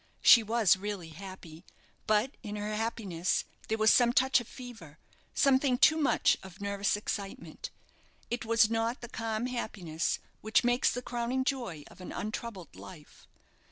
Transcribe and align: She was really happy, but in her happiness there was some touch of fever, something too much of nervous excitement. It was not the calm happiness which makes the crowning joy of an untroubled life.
She 0.23 0.41
was 0.41 0.77
really 0.77 1.09
happy, 1.09 1.63
but 2.07 2.35
in 2.41 2.55
her 2.55 2.73
happiness 2.75 3.45
there 3.67 3.77
was 3.77 3.93
some 3.93 4.11
touch 4.13 4.39
of 4.41 4.47
fever, 4.47 4.97
something 5.35 5.77
too 5.77 5.95
much 5.95 6.37
of 6.41 6.59
nervous 6.59 6.97
excitement. 6.97 7.69
It 8.31 8.43
was 8.43 8.67
not 8.67 9.01
the 9.01 9.07
calm 9.09 9.45
happiness 9.45 10.17
which 10.41 10.63
makes 10.63 10.89
the 10.91 11.03
crowning 11.03 11.43
joy 11.43 11.83
of 11.85 12.01
an 12.01 12.11
untroubled 12.11 12.75
life. 12.75 13.27